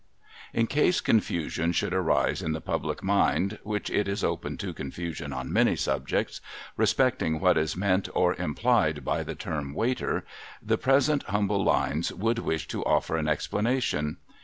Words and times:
In 0.51 0.65
case 0.65 0.99
confusion 0.99 1.73
should 1.73 1.93
arise 1.93 2.41
in 2.41 2.53
the 2.53 2.59
public 2.59 3.03
mind 3.03 3.59
(which 3.61 3.87
it 3.91 4.07
is 4.07 4.23
open 4.23 4.57
to 4.57 4.73
confusion 4.73 5.31
on 5.31 5.53
many 5.53 5.75
subjects) 5.75 6.41
respecting 6.75 7.39
what 7.39 7.55
is 7.55 7.77
meant 7.77 8.09
or 8.15 8.33
implied 8.33 9.05
by 9.05 9.21
the 9.21 9.35
term 9.35 9.75
Waiter, 9.75 10.25
the 10.59 10.79
present 10.79 11.21
humble 11.27 11.63
lines 11.63 12.11
would 12.11 12.39
wish 12.39 12.67
to 12.69 12.83
offer 12.83 13.15
an 13.15 13.27
explanation. 13.27 14.17